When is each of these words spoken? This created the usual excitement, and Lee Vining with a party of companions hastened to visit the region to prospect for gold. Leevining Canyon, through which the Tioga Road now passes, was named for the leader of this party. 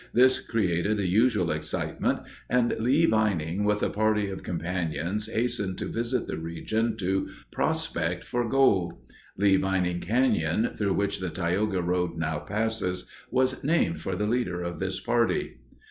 This 0.15 0.39
created 0.39 0.97
the 0.97 1.05
usual 1.07 1.51
excitement, 1.51 2.21
and 2.49 2.75
Lee 2.79 3.05
Vining 3.05 3.63
with 3.63 3.83
a 3.83 3.89
party 3.91 4.31
of 4.31 4.41
companions 4.41 5.27
hastened 5.27 5.77
to 5.77 5.85
visit 5.91 6.25
the 6.25 6.39
region 6.39 6.97
to 6.97 7.29
prospect 7.51 8.25
for 8.25 8.49
gold. 8.49 8.93
Leevining 9.39 10.01
Canyon, 10.01 10.71
through 10.75 10.95
which 10.95 11.19
the 11.19 11.29
Tioga 11.29 11.83
Road 11.83 12.17
now 12.17 12.39
passes, 12.39 13.05
was 13.29 13.63
named 13.63 14.01
for 14.01 14.15
the 14.15 14.25
leader 14.25 14.63
of 14.63 14.79
this 14.79 14.99
party. 14.99 15.57